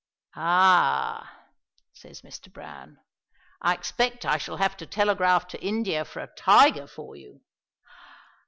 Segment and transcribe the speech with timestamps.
[0.35, 1.41] "Ah,"
[1.93, 2.51] says Mr.
[2.51, 2.97] Browne,
[3.61, 7.41] "I expect I shall have to telegraph to India for a tiger for you."